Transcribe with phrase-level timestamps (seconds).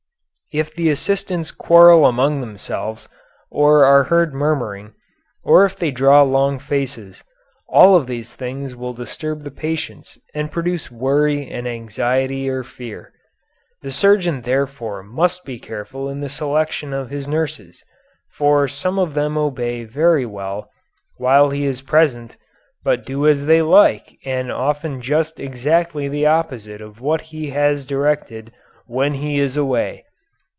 [0.53, 3.07] If the assistants quarrel among themselves,
[3.49, 4.91] or are heard murmuring,
[5.45, 7.23] or if they draw long faces,
[7.69, 13.13] all of these things will disturb the patients and produce worry and anxiety or fear.
[13.81, 17.81] The surgeon therefore must be careful in the selection of his nurses,
[18.33, 20.69] for some of them obey very well
[21.15, 22.35] while he is present,
[22.83, 27.85] but do as they like and often just exactly the opposite of what he has
[27.85, 28.51] directed
[28.85, 30.03] when he is away."